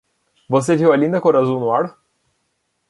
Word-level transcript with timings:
Você 0.49 0.75
viu 0.75 0.91
a 0.91 0.97
linda 0.97 1.21
cor 1.21 1.35
azul 1.35 1.59
no 1.59 1.71
ar? 1.71 1.95